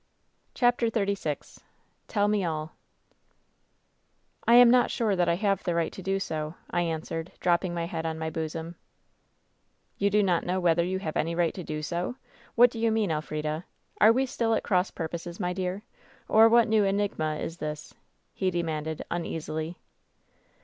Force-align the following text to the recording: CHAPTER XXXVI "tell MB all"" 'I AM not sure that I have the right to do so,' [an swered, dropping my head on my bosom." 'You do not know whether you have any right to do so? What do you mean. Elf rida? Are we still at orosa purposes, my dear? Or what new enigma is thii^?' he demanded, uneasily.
CHAPTER 0.55 0.89
XXXVI 0.89 1.59
"tell 2.07 2.27
MB 2.27 2.49
all"" 2.49 2.75
'I 4.47 4.55
AM 4.55 4.71
not 4.71 4.89
sure 4.89 5.15
that 5.15 5.29
I 5.29 5.35
have 5.35 5.63
the 5.63 5.75
right 5.75 5.93
to 5.93 6.01
do 6.01 6.19
so,' 6.19 6.55
[an 6.71 7.01
swered, 7.01 7.37
dropping 7.39 7.75
my 7.75 7.85
head 7.85 8.03
on 8.03 8.17
my 8.17 8.31
bosom." 8.31 8.77
'You 9.99 10.09
do 10.09 10.23
not 10.23 10.43
know 10.43 10.59
whether 10.59 10.83
you 10.83 10.97
have 10.97 11.15
any 11.15 11.35
right 11.35 11.53
to 11.53 11.63
do 11.63 11.83
so? 11.83 12.15
What 12.55 12.71
do 12.71 12.79
you 12.79 12.91
mean. 12.91 13.11
Elf 13.11 13.29
rida? 13.29 13.65
Are 13.99 14.11
we 14.11 14.25
still 14.25 14.55
at 14.55 14.63
orosa 14.63 14.95
purposes, 14.95 15.39
my 15.39 15.53
dear? 15.53 15.83
Or 16.27 16.49
what 16.49 16.67
new 16.67 16.83
enigma 16.83 17.35
is 17.35 17.59
thii^?' 17.59 17.93
he 18.33 18.49
demanded, 18.49 19.03
uneasily. 19.11 19.77